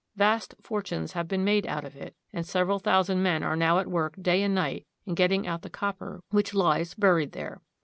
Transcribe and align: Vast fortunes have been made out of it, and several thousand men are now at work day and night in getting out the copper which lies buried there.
Vast 0.15 0.55
fortunes 0.63 1.11
have 1.11 1.27
been 1.27 1.43
made 1.43 1.67
out 1.67 1.85
of 1.85 1.95
it, 1.95 2.15
and 2.33 2.43
several 2.43 2.79
thousand 2.79 3.21
men 3.21 3.43
are 3.43 3.55
now 3.55 3.77
at 3.77 3.85
work 3.85 4.15
day 4.19 4.41
and 4.41 4.55
night 4.55 4.87
in 5.05 5.13
getting 5.13 5.45
out 5.45 5.61
the 5.61 5.69
copper 5.69 6.21
which 6.31 6.55
lies 6.55 6.95
buried 6.95 7.33
there. 7.33 7.61